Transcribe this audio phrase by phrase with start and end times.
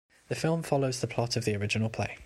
[0.29, 2.17] The film follows the plot of the original play.